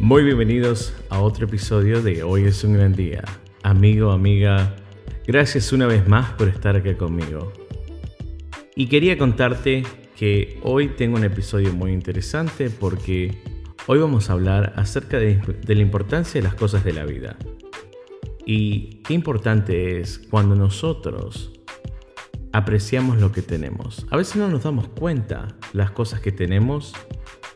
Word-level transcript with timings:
Muy 0.00 0.22
bienvenidos 0.22 0.94
a 1.08 1.20
otro 1.20 1.46
episodio 1.46 2.00
de 2.00 2.22
Hoy 2.22 2.44
es 2.44 2.62
un 2.62 2.74
gran 2.74 2.92
día. 2.92 3.24
Amigo, 3.64 4.12
amiga, 4.12 4.76
gracias 5.26 5.72
una 5.72 5.86
vez 5.86 6.06
más 6.06 6.30
por 6.34 6.48
estar 6.48 6.76
acá 6.76 6.96
conmigo. 6.96 7.52
Y 8.76 8.86
quería 8.86 9.18
contarte 9.18 9.82
que 10.16 10.60
hoy 10.62 10.90
tengo 10.90 11.16
un 11.16 11.24
episodio 11.24 11.72
muy 11.74 11.92
interesante 11.92 12.70
porque 12.70 13.42
hoy 13.88 13.98
vamos 13.98 14.30
a 14.30 14.34
hablar 14.34 14.72
acerca 14.76 15.18
de, 15.18 15.40
de 15.66 15.74
la 15.74 15.82
importancia 15.82 16.40
de 16.40 16.46
las 16.46 16.54
cosas 16.54 16.84
de 16.84 16.92
la 16.92 17.04
vida. 17.04 17.36
Y 18.46 19.02
qué 19.02 19.14
importante 19.14 20.00
es 20.00 20.20
cuando 20.30 20.54
nosotros 20.54 21.52
apreciamos 22.52 23.18
lo 23.18 23.32
que 23.32 23.42
tenemos. 23.42 24.06
A 24.10 24.16
veces 24.16 24.36
no 24.36 24.48
nos 24.48 24.62
damos 24.62 24.86
cuenta 24.88 25.48
las 25.72 25.90
cosas 25.90 26.20
que 26.20 26.30
tenemos 26.30 26.94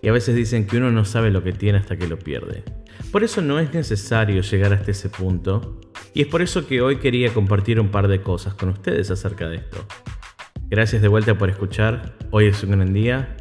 y 0.03 0.09
a 0.09 0.12
veces 0.12 0.34
dicen 0.34 0.66
que 0.66 0.79
uno 0.79 0.91
no 0.91 1.05
sabe 1.05 1.30
lo 1.30 1.45
que 1.45 1.52
tiene 1.52 1.79
hasta 1.79 1.97
que 1.97 2.09
lo 2.09 2.19
pierde. 2.19 2.65
Por 3.12 3.23
eso 3.23 3.41
no 3.41 3.60
es 3.60 3.73
necesario 3.73 4.43
llegar 4.43 4.73
hasta 4.73 4.91
ese 4.91 5.09
punto 5.09 5.80
y 6.12 6.23
es 6.23 6.27
por 6.27 6.43
eso 6.43 6.66
que 6.66 6.83
hoy 6.83 6.98
quería 6.98 7.33
compartir 7.33 7.79
un 7.79 7.91
par 7.91 8.09
de 8.09 8.20
cosas 8.20 8.55
con 8.55 8.70
ustedes 8.70 9.10
acerca 9.12 9.48
de 9.48 9.57
esto. 9.57 9.87
Gracias 10.69 11.02
de 11.02 11.09
vuelta 11.09 11.38
por 11.38 11.48
escuchar, 11.51 12.16
hoy 12.33 12.46
es 12.46 12.62
un 12.65 12.73
gran 12.73 12.93
día. 12.93 13.37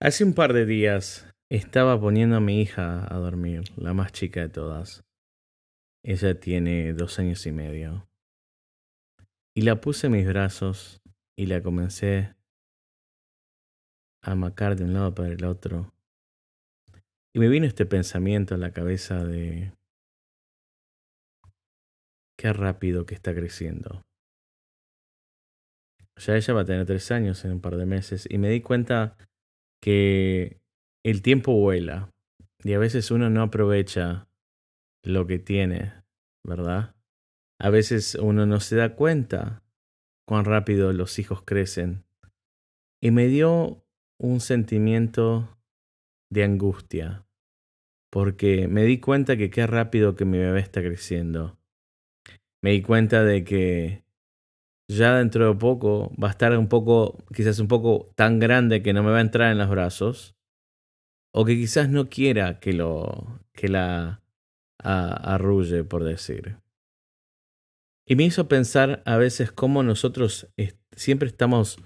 Hace 0.00 0.24
un 0.24 0.32
par 0.32 0.54
de 0.54 0.64
días 0.64 1.28
estaba 1.50 2.00
poniendo 2.00 2.36
a 2.36 2.40
mi 2.40 2.62
hija 2.62 3.06
a 3.14 3.18
dormir, 3.18 3.64
la 3.76 3.92
más 3.92 4.12
chica 4.12 4.40
de 4.40 4.48
todas. 4.48 5.04
Ella 6.02 6.40
tiene 6.40 6.94
dos 6.94 7.18
años 7.18 7.44
y 7.44 7.52
medio. 7.52 8.08
Y 9.54 9.62
la 9.62 9.82
puse 9.82 10.06
en 10.06 10.14
mis 10.14 10.26
brazos 10.26 11.02
y 11.36 11.46
la 11.46 11.62
comencé 11.62 12.39
a 14.22 14.34
macar 14.34 14.76
de 14.76 14.84
un 14.84 14.92
lado 14.92 15.14
para 15.14 15.28
el 15.28 15.44
otro. 15.44 15.92
Y 17.34 17.38
me 17.38 17.48
vino 17.48 17.66
este 17.66 17.86
pensamiento 17.86 18.54
en 18.54 18.60
la 18.60 18.72
cabeza 18.72 19.24
de 19.24 19.72
qué 22.36 22.52
rápido 22.52 23.06
que 23.06 23.14
está 23.14 23.34
creciendo. 23.34 24.02
Ya 26.16 26.36
ella 26.36 26.54
va 26.54 26.62
a 26.62 26.64
tener 26.64 26.86
tres 26.86 27.10
años 27.12 27.44
en 27.44 27.52
un 27.52 27.60
par 27.60 27.76
de 27.76 27.86
meses 27.86 28.26
y 28.28 28.38
me 28.38 28.50
di 28.50 28.60
cuenta 28.60 29.16
que 29.80 30.60
el 31.04 31.22
tiempo 31.22 31.52
vuela 31.52 32.12
y 32.62 32.74
a 32.74 32.78
veces 32.78 33.10
uno 33.10 33.30
no 33.30 33.42
aprovecha 33.42 34.28
lo 35.02 35.26
que 35.26 35.38
tiene, 35.38 35.94
¿verdad? 36.44 36.94
A 37.58 37.70
veces 37.70 38.16
uno 38.16 38.44
no 38.44 38.60
se 38.60 38.76
da 38.76 38.96
cuenta 38.96 39.62
cuán 40.26 40.44
rápido 40.44 40.92
los 40.92 41.18
hijos 41.18 41.42
crecen. 41.42 42.04
Y 43.02 43.10
me 43.12 43.26
dio 43.26 43.84
un 44.20 44.40
sentimiento 44.40 45.58
de 46.30 46.44
angustia, 46.44 47.26
porque 48.10 48.68
me 48.68 48.84
di 48.84 49.00
cuenta 49.00 49.36
que 49.36 49.50
qué 49.50 49.66
rápido 49.66 50.14
que 50.14 50.26
mi 50.26 50.38
bebé 50.38 50.60
está 50.60 50.82
creciendo. 50.82 51.58
Me 52.62 52.72
di 52.72 52.82
cuenta 52.82 53.24
de 53.24 53.44
que 53.44 54.04
ya 54.88 55.16
dentro 55.16 55.48
de 55.48 55.58
poco 55.58 56.12
va 56.22 56.28
a 56.28 56.32
estar 56.32 56.56
un 56.58 56.68
poco, 56.68 57.16
quizás 57.34 57.58
un 57.60 57.68
poco 57.68 58.12
tan 58.14 58.38
grande 58.38 58.82
que 58.82 58.92
no 58.92 59.02
me 59.02 59.10
va 59.10 59.18
a 59.18 59.22
entrar 59.22 59.52
en 59.52 59.58
los 59.58 59.70
brazos, 59.70 60.36
o 61.32 61.46
que 61.46 61.56
quizás 61.56 61.88
no 61.88 62.10
quiera 62.10 62.60
que 62.60 62.74
lo, 62.74 63.40
que 63.54 63.68
la 63.68 64.22
arrulle, 64.78 65.84
por 65.84 66.04
decir. 66.04 66.58
Y 68.06 68.16
me 68.16 68.24
hizo 68.24 68.48
pensar 68.48 69.02
a 69.06 69.16
veces 69.16 69.50
cómo 69.50 69.82
nosotros 69.82 70.48
siempre 70.92 71.28
estamos 71.28 71.78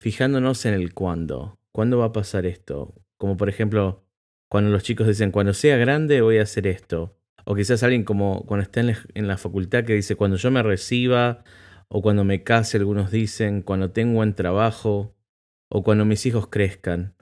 fijándonos 0.00 0.64
en 0.64 0.74
el 0.74 0.94
cuándo. 0.94 1.58
¿Cuándo 1.72 1.98
va 1.98 2.06
a 2.06 2.12
pasar 2.12 2.46
esto? 2.46 2.94
Como 3.18 3.36
por 3.36 3.48
ejemplo, 3.48 4.04
cuando 4.48 4.70
los 4.70 4.82
chicos 4.82 5.06
dicen, 5.06 5.30
cuando 5.30 5.54
sea 5.54 5.76
grande 5.76 6.22
voy 6.22 6.38
a 6.38 6.42
hacer 6.42 6.66
esto. 6.66 7.16
O 7.44 7.54
quizás 7.54 7.82
alguien 7.82 8.04
como 8.04 8.44
cuando 8.46 8.62
está 8.62 8.80
en 8.80 9.28
la 9.28 9.38
facultad 9.38 9.84
que 9.84 9.94
dice, 9.94 10.16
cuando 10.16 10.36
yo 10.36 10.50
me 10.50 10.62
reciba, 10.62 11.44
o 11.88 12.02
cuando 12.02 12.24
me 12.24 12.42
case, 12.44 12.78
algunos 12.78 13.10
dicen, 13.10 13.62
cuando 13.62 13.90
tengo 13.90 14.14
buen 14.14 14.34
trabajo, 14.34 15.14
o 15.68 15.82
cuando 15.82 16.04
mis 16.04 16.24
hijos 16.26 16.48
crezcan. 16.48 17.16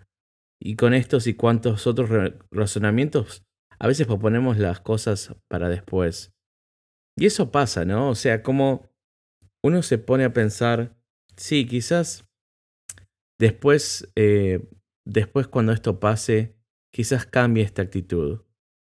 Y 0.61 0.77
con 0.77 0.93
estos 0.93 1.27
y 1.27 1.35
cuantos 1.35 1.87
otros 1.87 2.11
razonamientos, 2.51 3.45
a 3.79 3.87
veces 3.87 4.07
proponemos 4.07 4.59
las 4.59 4.81
cosas 4.81 5.35
para 5.49 5.69
después. 5.69 6.33
Y 7.17 7.27
eso 7.27 7.51
pasa, 7.51 7.85
¿no? 7.85 8.11
O 8.11 8.15
sea, 8.15 8.43
como 8.43 8.91
uno 9.63 9.83
se 9.83 9.99
pone 9.99 10.25
a 10.25 10.33
pensar, 10.33 10.97
sí, 11.37 11.67
quizás 11.67 12.28
Después, 13.39 14.11
eh, 14.17 14.69
después 15.07 15.47
cuando 15.47 15.73
esto 15.73 16.01
pase, 16.01 16.57
quizás 16.93 17.27
cambie 17.27 17.63
esta 17.63 17.83
actitud. 17.83 18.43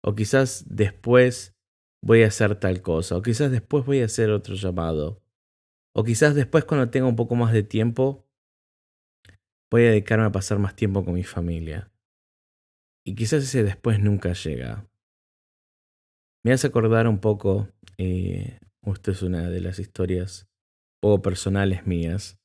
O 0.02 0.14
quizás 0.14 0.64
después 0.68 1.54
voy 2.02 2.22
a 2.22 2.28
hacer 2.28 2.58
tal 2.58 2.82
cosa. 2.82 3.16
O 3.16 3.22
quizás 3.22 3.50
después 3.50 3.84
voy 3.84 4.00
a 4.00 4.06
hacer 4.06 4.30
otro 4.30 4.54
llamado. 4.54 5.22
O 5.94 6.04
quizás 6.04 6.34
después 6.34 6.64
cuando 6.64 6.90
tenga 6.90 7.06
un 7.06 7.16
poco 7.16 7.34
más 7.34 7.52
de 7.52 7.62
tiempo, 7.62 8.26
voy 9.70 9.82
a 9.82 9.90
dedicarme 9.90 10.26
a 10.26 10.32
pasar 10.32 10.58
más 10.58 10.76
tiempo 10.76 11.04
con 11.04 11.14
mi 11.14 11.24
familia. 11.24 11.90
Y 13.04 13.14
quizás 13.14 13.42
ese 13.42 13.64
después 13.64 14.00
nunca 14.00 14.32
llega. 14.32 14.88
Me 16.44 16.52
hace 16.52 16.68
acordar 16.68 17.08
un 17.08 17.18
poco, 17.18 17.68
eh, 17.96 18.60
esta 18.82 19.10
es 19.10 19.22
una 19.22 19.50
de 19.50 19.60
las 19.60 19.78
historias 19.78 20.48
poco 21.00 21.20
personales 21.22 21.86
mías, 21.86 22.38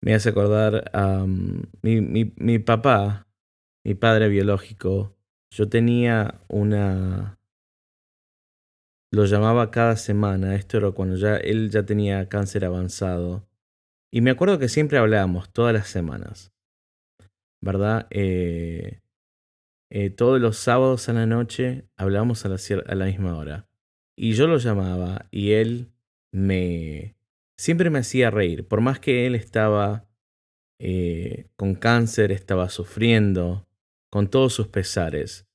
me 0.00 0.14
hace 0.14 0.30
acordar 0.30 0.90
a 0.92 1.26
mi, 1.26 2.00
mi, 2.00 2.32
mi 2.36 2.58
papá, 2.58 3.26
mi 3.84 3.94
padre 3.94 4.28
biológico. 4.28 5.16
Yo 5.50 5.68
tenía 5.68 6.40
una... 6.48 7.38
Lo 9.10 9.24
llamaba 9.24 9.70
cada 9.70 9.96
semana, 9.96 10.54
esto 10.54 10.76
era 10.76 10.90
cuando 10.90 11.16
ya 11.16 11.36
él 11.38 11.70
ya 11.70 11.84
tenía 11.84 12.28
cáncer 12.28 12.64
avanzado. 12.64 13.48
Y 14.12 14.20
me 14.20 14.30
acuerdo 14.30 14.58
que 14.58 14.68
siempre 14.68 14.98
hablábamos, 14.98 15.50
todas 15.52 15.72
las 15.72 15.88
semanas. 15.88 16.52
¿Verdad? 17.62 18.06
Eh, 18.10 19.00
eh, 19.90 20.10
todos 20.10 20.40
los 20.40 20.58
sábados 20.58 21.08
a 21.08 21.14
la 21.14 21.26
noche 21.26 21.88
hablábamos 21.96 22.44
a 22.44 22.50
la, 22.50 22.56
a 22.86 22.94
la 22.94 23.06
misma 23.06 23.36
hora. 23.36 23.68
Y 24.16 24.34
yo 24.34 24.46
lo 24.46 24.58
llamaba 24.58 25.26
y 25.30 25.52
él 25.52 25.92
me, 26.32 27.17
siempre 27.58 27.90
me 27.90 27.98
hacía 27.98 28.30
reír, 28.30 28.66
por 28.66 28.80
más 28.80 29.00
que 29.00 29.26
él 29.26 29.34
estaba 29.34 30.06
eh, 30.80 31.48
con 31.56 31.74
cáncer, 31.74 32.32
estaba 32.32 32.68
sufriendo, 32.70 33.66
con 34.10 34.28
todos 34.28 34.54
sus 34.54 34.68
pesares. 34.68 35.46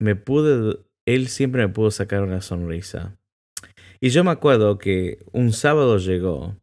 Me 0.00 0.16
pude, 0.16 0.78
él 1.06 1.28
siempre 1.28 1.66
me 1.66 1.72
pudo 1.72 1.90
sacar 1.90 2.22
una 2.22 2.40
sonrisa. 2.40 3.18
Y 4.00 4.08
yo 4.10 4.24
me 4.24 4.30
acuerdo 4.30 4.78
que 4.78 5.18
un 5.32 5.52
sábado 5.52 5.98
llegó, 5.98 6.56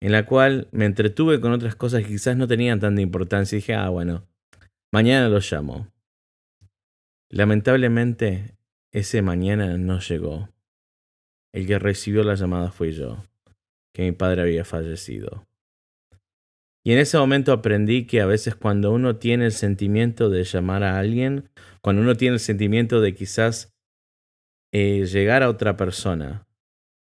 en 0.00 0.12
la 0.12 0.26
cual 0.26 0.68
me 0.70 0.84
entretuve 0.84 1.40
con 1.40 1.52
otras 1.52 1.74
cosas 1.74 2.02
que 2.02 2.08
quizás 2.08 2.36
no 2.36 2.46
tenían 2.46 2.80
tanta 2.80 3.00
importancia 3.00 3.56
y 3.56 3.60
dije, 3.60 3.74
ah, 3.74 3.88
bueno, 3.88 4.26
mañana 4.92 5.28
lo 5.28 5.38
llamo. 5.38 5.88
Lamentablemente, 7.30 8.56
ese 8.92 9.22
mañana 9.22 9.78
no 9.78 10.00
llegó. 10.00 10.50
El 11.52 11.66
que 11.66 11.78
recibió 11.78 12.22
la 12.24 12.34
llamada 12.34 12.70
fui 12.70 12.92
yo 12.92 13.22
que 13.94 14.02
mi 14.02 14.12
padre 14.12 14.42
había 14.42 14.64
fallecido. 14.64 15.46
Y 16.84 16.92
en 16.92 16.98
ese 16.98 17.16
momento 17.16 17.52
aprendí 17.52 18.06
que 18.06 18.20
a 18.20 18.26
veces 18.26 18.54
cuando 18.54 18.92
uno 18.92 19.16
tiene 19.16 19.46
el 19.46 19.52
sentimiento 19.52 20.28
de 20.28 20.44
llamar 20.44 20.82
a 20.82 20.98
alguien, 20.98 21.48
cuando 21.80 22.02
uno 22.02 22.14
tiene 22.14 22.34
el 22.34 22.40
sentimiento 22.40 23.00
de 23.00 23.14
quizás 23.14 23.72
eh, 24.72 25.06
llegar 25.06 25.42
a 25.42 25.48
otra 25.48 25.76
persona, 25.76 26.46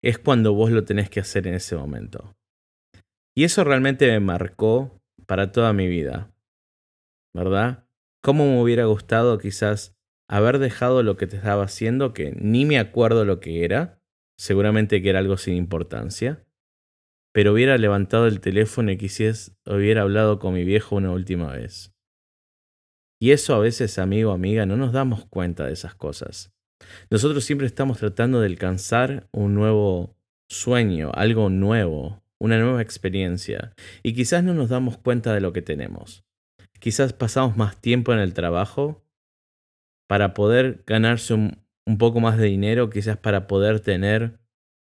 es 0.02 0.18
cuando 0.18 0.52
vos 0.52 0.70
lo 0.72 0.84
tenés 0.84 1.08
que 1.08 1.20
hacer 1.20 1.46
en 1.46 1.54
ese 1.54 1.76
momento. 1.76 2.34
Y 3.34 3.44
eso 3.44 3.64
realmente 3.64 4.06
me 4.10 4.20
marcó 4.20 5.00
para 5.26 5.52
toda 5.52 5.72
mi 5.72 5.86
vida. 5.86 6.30
¿Verdad? 7.34 7.86
¿Cómo 8.22 8.44
me 8.44 8.60
hubiera 8.60 8.84
gustado 8.84 9.38
quizás 9.38 9.94
haber 10.28 10.58
dejado 10.58 11.02
lo 11.02 11.16
que 11.16 11.26
te 11.26 11.36
estaba 11.36 11.64
haciendo, 11.64 12.12
que 12.12 12.32
ni 12.32 12.66
me 12.66 12.78
acuerdo 12.78 13.24
lo 13.24 13.40
que 13.40 13.64
era, 13.64 14.00
seguramente 14.36 15.00
que 15.00 15.10
era 15.10 15.20
algo 15.20 15.38
sin 15.38 15.54
importancia, 15.54 16.44
pero 17.32 17.52
hubiera 17.52 17.78
levantado 17.78 18.26
el 18.26 18.40
teléfono 18.40 18.90
y 18.90 18.98
quizás 18.98 19.56
hubiera 19.66 20.02
hablado 20.02 20.38
con 20.38 20.54
mi 20.54 20.64
viejo 20.64 20.96
una 20.96 21.10
última 21.10 21.52
vez. 21.52 21.92
Y 23.20 23.30
eso 23.30 23.54
a 23.54 23.58
veces, 23.58 23.98
amigo, 23.98 24.32
amiga, 24.32 24.66
no 24.66 24.76
nos 24.76 24.92
damos 24.92 25.24
cuenta 25.26 25.66
de 25.66 25.72
esas 25.72 25.94
cosas. 25.94 26.52
Nosotros 27.10 27.44
siempre 27.44 27.66
estamos 27.66 27.98
tratando 27.98 28.40
de 28.40 28.48
alcanzar 28.48 29.28
un 29.32 29.54
nuevo 29.54 30.16
sueño, 30.48 31.10
algo 31.14 31.48
nuevo, 31.48 32.22
una 32.40 32.58
nueva 32.58 32.82
experiencia, 32.82 33.74
y 34.02 34.14
quizás 34.14 34.42
no 34.42 34.54
nos 34.54 34.68
damos 34.68 34.98
cuenta 34.98 35.32
de 35.32 35.40
lo 35.40 35.52
que 35.52 35.62
tenemos. 35.62 36.24
Quizás 36.80 37.12
pasamos 37.12 37.56
más 37.56 37.80
tiempo 37.80 38.12
en 38.12 38.18
el 38.18 38.34
trabajo 38.34 39.04
para 40.08 40.34
poder 40.34 40.82
ganarse 40.84 41.34
un, 41.34 41.62
poco 41.98 42.20
más 42.20 42.36
de 42.38 42.46
dinero, 42.46 42.90
quizás 42.90 43.16
para 43.16 43.46
poder 43.46 43.80
tener 43.80 44.40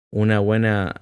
una 0.10 0.40
buena 0.40 1.02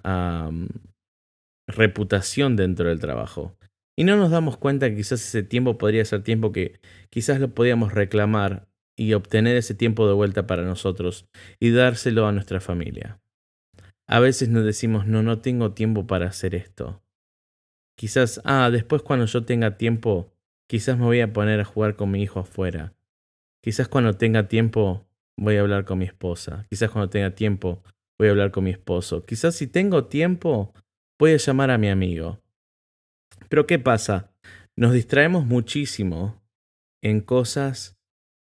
reputación 1.69 2.56
dentro 2.56 2.89
del 2.89 3.00
trabajo. 3.00 3.56
Y 3.98 4.04
no 4.04 4.16
nos 4.16 4.31
damos 4.31 4.57
cuenta 4.57 4.89
que 4.89 4.98
quizás 4.98 5.21
ese 5.21 5.44
tiempo 5.44 5.77
podría 5.77 6.06
ser 6.06 6.24
tiempo 6.24 6.51
que 6.51 6.80
quizás 7.10 7.39
lo 7.39 7.54
podíamos 7.54 7.94
reclamar 7.94 8.68
y 8.98 9.13
obtener 9.13 9.56
ese 9.56 9.75
tiempo 9.75 10.07
de 10.07 10.13
vuelta 10.13 10.48
para 10.48 10.63
nosotros 10.63 11.27
y 11.60 11.71
dárselo 11.71 12.27
a 12.27 12.31
nuestra 12.31 12.60
familia. 12.60 13.19
A 14.07 14.19
veces 14.19 14.50
nos 14.50 14.66
decimos, 14.66 15.06
no, 15.06 15.21
no 15.21 15.39
tengo 15.39 15.74
tiempo 15.74 16.07
para 16.07 16.27
hacer 16.27 16.56
esto. 16.56 17.01
Quizás, 17.98 18.42
ah, 18.44 18.69
después 18.71 19.01
cuando 19.01 19.25
yo 19.25 19.44
tenga 19.44 19.77
tiempo, 19.77 20.33
quizás 20.69 20.98
me 20.98 21.06
voy 21.06 21.21
a 21.21 21.31
poner 21.33 21.60
a 21.60 21.66
jugar 21.66 21.95
con 21.95 22.12
mi 22.12 22.21
hijo 22.24 22.39
afuera. 22.39 22.94
Quizás 23.62 23.88
cuando 23.88 24.13
tenga 24.13 24.48
tiempo, 24.48 25.06
voy 25.38 25.57
a 25.57 25.62
hablar 25.62 25.86
con 25.86 26.00
mi 26.00 26.06
esposa. 26.06 26.66
Quizás 26.69 26.89
cuando 26.89 27.10
tenga 27.10 27.36
tiempo, 27.36 27.83
voy 28.18 28.30
a 28.30 28.31
hablar 28.31 28.51
con 28.51 28.63
mi 28.63 28.71
esposo. 28.71 29.25
Quizás 29.25 29.56
si 29.56 29.68
tengo 29.68 30.06
tiempo, 30.06 30.74
voy 31.19 31.33
a 31.33 31.38
llamar 31.38 31.69
a 31.69 31.77
mi 31.77 31.89
amigo. 31.89 32.39
Pero 33.50 33.68
¿qué 33.68 33.77
pasa? 33.77 34.33
Nos 34.77 34.94
distraemos 34.94 35.45
muchísimo 35.45 36.42
en 37.04 37.19
cosas 37.21 38.00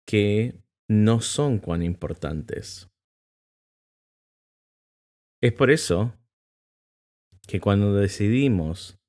que 0.05 0.61
no 0.89 1.21
son 1.21 1.59
cuán 1.59 1.81
importantes. 1.81 2.89
Es 5.41 5.53
por 5.53 5.71
eso 5.71 6.13
que 7.47 7.59
cuando 7.59 7.93
decidimos 7.93 8.99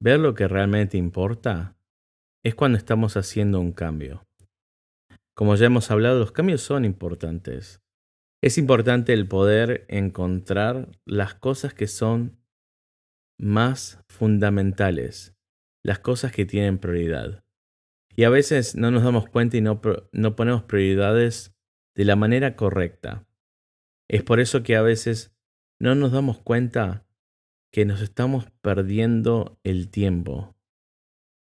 ver 0.00 0.20
lo 0.20 0.34
que 0.34 0.46
realmente 0.46 0.96
importa, 0.96 1.76
es 2.44 2.54
cuando 2.54 2.78
estamos 2.78 3.16
haciendo 3.16 3.60
un 3.60 3.72
cambio. 3.72 4.24
Como 5.34 5.56
ya 5.56 5.66
hemos 5.66 5.90
hablado, 5.90 6.20
los 6.20 6.32
cambios 6.32 6.62
son 6.62 6.84
importantes. 6.84 7.80
Es 8.42 8.58
importante 8.58 9.12
el 9.12 9.26
poder 9.26 9.86
encontrar 9.88 10.88
las 11.04 11.34
cosas 11.34 11.74
que 11.74 11.86
son 11.86 12.38
más 13.38 14.00
fundamentales, 14.08 15.34
las 15.82 15.98
cosas 15.98 16.32
que 16.32 16.46
tienen 16.46 16.78
prioridad. 16.78 17.44
Y 18.14 18.24
a 18.24 18.30
veces 18.30 18.76
no 18.76 18.90
nos 18.90 19.04
damos 19.04 19.28
cuenta 19.28 19.56
y 19.56 19.60
no, 19.60 19.80
no 20.12 20.36
ponemos 20.36 20.62
prioridades 20.62 21.54
de 21.94 22.04
la 22.04 22.16
manera 22.16 22.56
correcta. 22.56 23.26
Es 24.08 24.22
por 24.22 24.40
eso 24.40 24.62
que 24.62 24.76
a 24.76 24.82
veces 24.82 25.34
no 25.78 25.94
nos 25.94 26.12
damos 26.12 26.38
cuenta 26.38 27.06
que 27.72 27.84
nos 27.84 28.00
estamos 28.00 28.46
perdiendo 28.62 29.58
el 29.64 29.90
tiempo. 29.90 30.56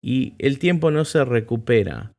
Y 0.02 0.34
el 0.38 0.58
tiempo 0.58 0.90
no 0.90 1.04
se 1.04 1.24
recupera. 1.24 2.14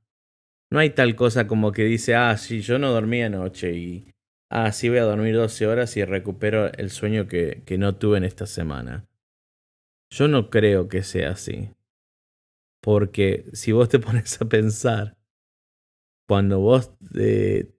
No 0.71 0.79
hay 0.79 0.91
tal 0.91 1.15
cosa 1.15 1.47
como 1.47 1.71
que 1.71 1.83
dice, 1.83 2.15
ah, 2.15 2.35
sí, 2.37 2.61
yo 2.61 2.79
no 2.79 2.91
dormí 2.91 3.21
anoche 3.21 3.73
y, 3.73 4.13
ah, 4.49 4.71
sí 4.71 4.89
voy 4.89 4.99
a 4.99 5.03
dormir 5.03 5.35
12 5.35 5.67
horas 5.67 5.95
y 5.97 6.03
recupero 6.03 6.71
el 6.73 6.89
sueño 6.89 7.27
que, 7.27 7.63
que 7.65 7.77
no 7.77 7.95
tuve 7.95 8.17
en 8.17 8.23
esta 8.23 8.45
semana. 8.45 9.08
Yo 10.09 10.27
no 10.27 10.49
creo 10.49 10.87
que 10.87 11.03
sea 11.03 11.31
así. 11.31 11.73
Porque 12.81 13.45
si 13.53 13.71
vos 13.71 13.89
te 13.89 13.99
pones 13.99 14.41
a 14.41 14.45
pensar, 14.45 15.17
cuando 16.27 16.59
vos 16.59 16.97
te, 17.13 17.75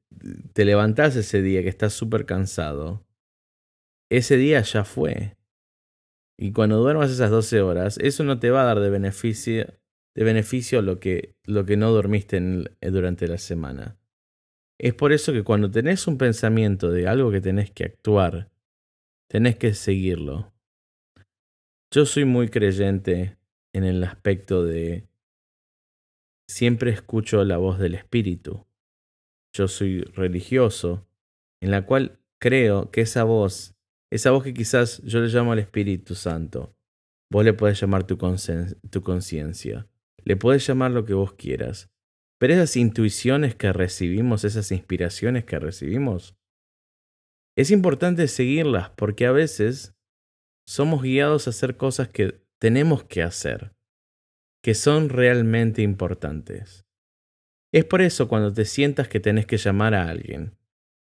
te 0.52 0.64
levantás 0.64 1.16
ese 1.16 1.42
día 1.42 1.62
que 1.62 1.68
estás 1.68 1.92
súper 1.92 2.26
cansado, 2.26 3.06
ese 4.10 4.36
día 4.36 4.60
ya 4.62 4.84
fue. 4.84 5.36
Y 6.36 6.52
cuando 6.52 6.78
duermas 6.78 7.10
esas 7.10 7.30
12 7.30 7.60
horas, 7.60 7.98
eso 7.98 8.24
no 8.24 8.38
te 8.38 8.50
va 8.50 8.62
a 8.62 8.64
dar 8.64 8.80
de 8.80 8.90
beneficio, 8.90 9.66
de 10.14 10.24
beneficio 10.24 10.82
lo, 10.82 10.98
que, 10.98 11.36
lo 11.44 11.64
que 11.64 11.76
no 11.76 11.92
dormiste 11.92 12.40
durante 12.80 13.28
la 13.28 13.38
semana. 13.38 13.98
Es 14.78 14.94
por 14.94 15.12
eso 15.12 15.32
que 15.32 15.44
cuando 15.44 15.70
tenés 15.70 16.06
un 16.06 16.16
pensamiento 16.16 16.90
de 16.90 17.06
algo 17.06 17.30
que 17.30 17.42
tenés 17.42 17.70
que 17.70 17.84
actuar, 17.84 18.50
tenés 19.28 19.56
que 19.56 19.74
seguirlo. 19.74 20.52
Yo 21.92 22.06
soy 22.06 22.24
muy 22.24 22.48
creyente 22.48 23.36
en 23.74 23.82
el 23.82 24.04
aspecto 24.04 24.64
de 24.64 25.08
siempre 26.48 26.92
escucho 26.92 27.44
la 27.44 27.56
voz 27.56 27.80
del 27.80 27.96
Espíritu. 27.96 28.64
Yo 29.52 29.66
soy 29.66 30.02
religioso, 30.02 31.08
en 31.60 31.72
la 31.72 31.86
cual 31.86 32.20
creo 32.40 32.92
que 32.92 33.00
esa 33.00 33.24
voz, 33.24 33.74
esa 34.12 34.30
voz 34.30 34.44
que 34.44 34.54
quizás 34.54 35.02
yo 35.02 35.20
le 35.20 35.26
llamo 35.28 35.50
al 35.50 35.58
Espíritu 35.58 36.14
Santo, 36.14 36.76
vos 37.28 37.44
le 37.44 37.54
podés 37.54 37.80
llamar 37.80 38.06
tu 38.06 38.18
conciencia, 38.18 39.88
le 40.24 40.36
podés 40.36 40.64
llamar 40.64 40.92
lo 40.92 41.04
que 41.04 41.14
vos 41.14 41.32
quieras, 41.32 41.90
pero 42.38 42.54
esas 42.54 42.76
intuiciones 42.76 43.56
que 43.56 43.72
recibimos, 43.72 44.44
esas 44.44 44.70
inspiraciones 44.70 45.44
que 45.44 45.58
recibimos, 45.58 46.36
es 47.56 47.72
importante 47.72 48.28
seguirlas 48.28 48.90
porque 48.90 49.26
a 49.26 49.32
veces 49.32 49.96
somos 50.66 51.02
guiados 51.02 51.46
a 51.46 51.50
hacer 51.50 51.76
cosas 51.76 52.08
que 52.08 52.42
tenemos 52.58 53.04
que 53.04 53.22
hacer, 53.22 53.74
que 54.62 54.74
son 54.74 55.08
realmente 55.08 55.82
importantes. 55.82 56.86
Es 57.72 57.84
por 57.84 58.02
eso 58.02 58.28
cuando 58.28 58.52
te 58.52 58.64
sientas 58.64 59.08
que 59.08 59.20
tenés 59.20 59.46
que 59.46 59.56
llamar 59.56 59.94
a 59.94 60.08
alguien, 60.08 60.56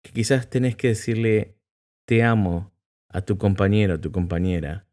que 0.04 0.12
quizás 0.12 0.50
tenés 0.50 0.76
que 0.76 0.90
decirle 0.90 1.58
te 2.06 2.24
amo 2.24 2.74
a 3.10 3.22
tu 3.22 3.38
compañero, 3.38 3.96
a 3.96 4.02
tu 4.02 4.12
compañera, 4.12 4.88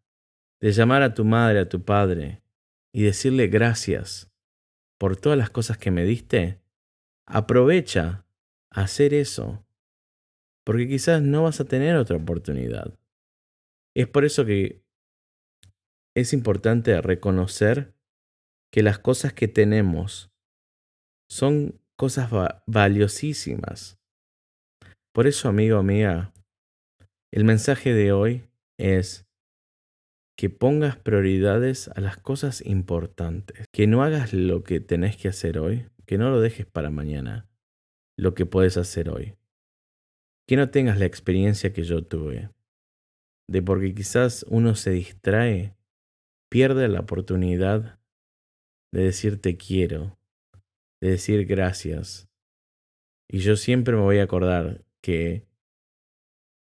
de 0.61 0.73
llamar 0.73 1.03
a 1.03 1.15
tu 1.15 1.25
madre, 1.25 1.61
a 1.61 1.69
tu 1.69 1.85
padre 1.85 2.43
y 2.93 3.03
decirle 3.03 3.49
gracias 3.49 4.31
por 4.99 5.17
todas 5.17 5.39
las 5.39 5.51
cosas 5.51 5.79
que 5.79 5.91
me 5.91 6.05
diste, 6.05 6.61
aprovecha 7.27 8.25
a 8.71 8.83
hacer 8.83 9.15
eso, 9.15 9.67
porque 10.65 10.87
quizás 10.87 11.23
no 11.23 11.43
vas 11.43 11.61
a 11.61 11.65
tener 11.65 11.97
otra 11.97 12.17
oportunidad. 12.17 12.97
Es 13.95 14.09
por 14.09 14.25
eso 14.25 14.45
que 14.45 14.83
es 16.15 16.33
importante 16.33 17.01
reconocer 17.01 17.95
que 18.73 18.83
las 18.83 18.99
cosas 18.99 19.33
que 19.33 19.49
tenemos 19.49 20.31
son 21.29 21.81
cosas 21.97 22.31
valiosísimas. 22.67 23.99
Por 25.15 25.27
eso, 25.27 25.49
amigo, 25.49 25.79
amiga, 25.79 26.33
el 27.33 27.45
mensaje 27.45 27.93
de 27.93 28.13
hoy 28.13 28.45
es 28.79 29.27
que 30.39 30.49
pongas 30.51 30.97
prioridades 30.97 31.89
a 31.89 32.01
las 32.01 32.17
cosas 32.17 32.65
importantes, 32.65 33.67
que 33.73 33.87
no 33.87 34.03
hagas 34.03 34.33
lo 34.33 34.65
que 34.65 34.81
tenés 34.81 35.17
que 35.17 35.29
hacer 35.29 35.59
hoy, 35.59 35.87
que 36.07 36.19
no 36.19 36.31
lo 36.31 36.41
dejes 36.41 36.67
para 36.67 36.91
mañana, 36.91 37.49
lo 38.19 38.35
que 38.35 38.47
puedes 38.47 38.77
hacer 38.77 39.11
hoy, 39.11 39.37
que 40.49 40.57
no 40.57 40.71
tengas 40.71 40.99
la 40.99 41.05
experiencia 41.05 41.73
que 41.73 41.85
yo 41.85 42.05
tuve, 42.05 42.51
de 43.53 43.61
porque 43.61 43.95
quizás 43.95 44.47
uno 44.49 44.75
se 44.75 44.93
distrae, 44.93 45.77
pierde 46.51 46.89
la 46.89 47.01
oportunidad 47.01 47.99
de 48.95 49.05
decir 49.05 49.43
te 49.43 49.59
quiero, 49.59 50.19
de 51.03 51.11
decir 51.11 51.45
gracias. 51.45 52.31
Y 53.29 53.41
yo 53.41 53.57
siempre 53.57 53.95
me 53.95 54.01
voy 54.01 54.21
a 54.21 54.23
acordar 54.23 54.87
que 55.03 55.47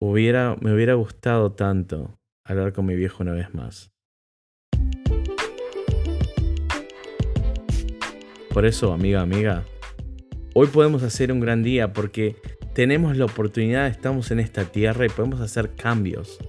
hubiera, 0.01 0.55
me 0.61 0.73
hubiera 0.73 0.93
gustado 0.93 1.51
tanto 1.51 2.17
hablar 2.45 2.71
con 2.71 2.85
mi 2.85 2.95
viejo 2.95 3.23
una 3.23 3.33
vez 3.33 3.53
más. 3.53 3.91
Por 8.53 8.65
eso, 8.65 8.93
amiga, 8.93 9.19
amiga, 9.19 9.65
hoy 10.55 10.67
podemos 10.67 11.03
hacer 11.03 11.33
un 11.33 11.41
gran 11.41 11.61
día 11.61 11.91
porque 11.91 12.37
tenemos 12.73 13.17
la 13.17 13.25
oportunidad, 13.25 13.87
estamos 13.87 14.31
en 14.31 14.39
esta 14.39 14.63
tierra 14.63 15.05
y 15.05 15.09
podemos 15.09 15.41
hacer 15.41 15.75
cambios. 15.75 16.39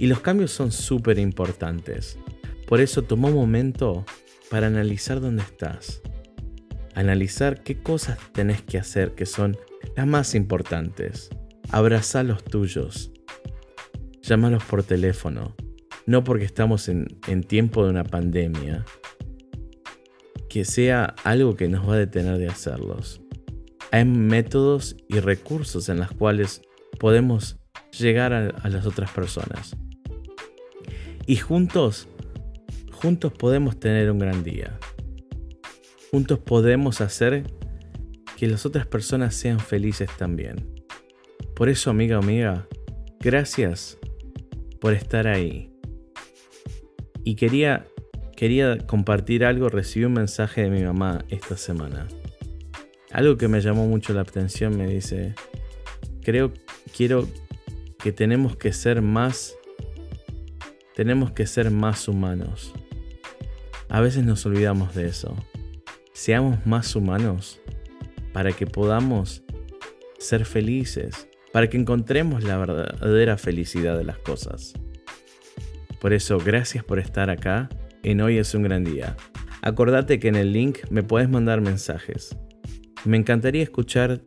Y 0.00 0.06
los 0.06 0.20
cambios 0.20 0.50
son 0.50 0.72
súper 0.72 1.18
importantes. 1.18 2.16
Por 2.66 2.80
eso 2.80 3.02
toma 3.02 3.28
un 3.28 3.34
momento 3.34 4.06
para 4.50 4.68
analizar 4.68 5.20
dónde 5.20 5.42
estás. 5.42 6.00
Analizar 6.94 7.62
qué 7.62 7.82
cosas 7.82 8.18
tenés 8.32 8.62
que 8.62 8.78
hacer 8.78 9.14
que 9.14 9.26
son 9.26 9.58
las 9.94 10.06
más 10.06 10.34
importantes. 10.34 11.28
Abrazá 11.68 12.22
los 12.22 12.42
tuyos. 12.42 13.12
Llámalos 14.22 14.64
por 14.64 14.82
teléfono. 14.84 15.54
No 16.06 16.24
porque 16.24 16.46
estamos 16.46 16.88
en, 16.88 17.06
en 17.26 17.42
tiempo 17.42 17.84
de 17.84 17.90
una 17.90 18.04
pandemia. 18.04 18.86
Que 20.48 20.64
sea 20.64 21.14
algo 21.24 21.56
que 21.56 21.68
nos 21.68 21.86
va 21.86 21.96
a 21.96 21.98
detener 21.98 22.38
de 22.38 22.48
hacerlos. 22.48 23.20
Hay 23.90 24.06
métodos 24.06 24.96
y 25.08 25.20
recursos 25.20 25.90
en 25.90 25.98
los 25.98 26.10
cuales 26.10 26.62
podemos 26.98 27.58
llegar 27.98 28.32
a 28.32 28.68
las 28.70 28.86
otras 28.86 29.10
personas 29.10 29.76
y 31.30 31.36
juntos, 31.36 32.08
juntos 32.90 33.32
podemos 33.32 33.78
tener 33.78 34.10
un 34.10 34.18
gran 34.18 34.42
día. 34.42 34.76
Juntos 36.10 36.40
podemos 36.40 37.00
hacer 37.00 37.44
que 38.36 38.48
las 38.48 38.66
otras 38.66 38.84
personas 38.84 39.36
sean 39.36 39.60
felices 39.60 40.10
también. 40.18 40.84
Por 41.54 41.68
eso, 41.68 41.88
amiga, 41.88 42.16
amiga, 42.16 42.66
gracias 43.20 43.96
por 44.80 44.92
estar 44.92 45.28
ahí. 45.28 45.70
Y 47.22 47.36
quería, 47.36 47.86
quería 48.36 48.78
compartir 48.78 49.44
algo, 49.44 49.68
recibí 49.68 50.06
un 50.06 50.14
mensaje 50.14 50.62
de 50.62 50.70
mi 50.70 50.82
mamá 50.82 51.24
esta 51.28 51.56
semana. 51.56 52.08
Algo 53.12 53.36
que 53.36 53.46
me 53.46 53.60
llamó 53.60 53.86
mucho 53.86 54.12
la 54.14 54.22
atención, 54.22 54.76
me 54.76 54.88
dice, 54.88 55.36
creo, 56.24 56.52
quiero 56.96 57.28
que 58.02 58.10
tenemos 58.10 58.56
que 58.56 58.72
ser 58.72 59.00
más 59.00 59.54
tenemos 61.00 61.32
que 61.32 61.46
ser 61.46 61.70
más 61.70 62.08
humanos. 62.08 62.74
A 63.88 64.02
veces 64.02 64.22
nos 64.22 64.44
olvidamos 64.44 64.94
de 64.94 65.06
eso. 65.06 65.34
Seamos 66.12 66.66
más 66.66 66.94
humanos 66.94 67.58
para 68.34 68.52
que 68.52 68.66
podamos 68.66 69.42
ser 70.18 70.44
felices, 70.44 71.26
para 71.54 71.70
que 71.70 71.78
encontremos 71.78 72.44
la 72.44 72.58
verdadera 72.58 73.38
felicidad 73.38 73.96
de 73.96 74.04
las 74.04 74.18
cosas. 74.18 74.74
Por 76.02 76.12
eso, 76.12 76.36
gracias 76.36 76.84
por 76.84 76.98
estar 76.98 77.30
acá 77.30 77.70
en 78.02 78.20
Hoy 78.20 78.36
es 78.36 78.54
un 78.54 78.64
gran 78.64 78.84
día. 78.84 79.16
Acordate 79.62 80.18
que 80.18 80.28
en 80.28 80.36
el 80.36 80.52
link 80.52 80.80
me 80.90 81.02
puedes 81.02 81.30
mandar 81.30 81.62
mensajes. 81.62 82.36
Me 83.06 83.16
encantaría 83.16 83.62
escuchar 83.62 84.20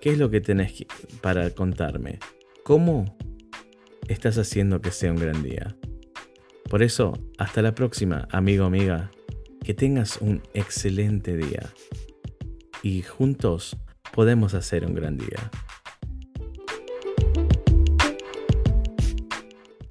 qué 0.00 0.10
es 0.10 0.18
lo 0.18 0.30
que 0.30 0.40
tenés 0.40 0.86
para 1.22 1.50
contarme. 1.50 2.20
¿Cómo 2.62 3.16
estás 4.06 4.38
haciendo 4.38 4.80
que 4.80 4.92
sea 4.92 5.10
un 5.10 5.18
gran 5.18 5.42
día? 5.42 5.76
Por 6.70 6.84
eso, 6.84 7.18
hasta 7.36 7.62
la 7.62 7.74
próxima, 7.74 8.28
amigo, 8.30 8.64
amiga. 8.64 9.10
Que 9.64 9.74
tengas 9.74 10.18
un 10.20 10.40
excelente 10.54 11.36
día. 11.36 11.68
Y 12.84 13.02
juntos 13.02 13.76
podemos 14.12 14.54
hacer 14.54 14.86
un 14.86 14.94
gran 14.94 15.18
día. 15.18 15.50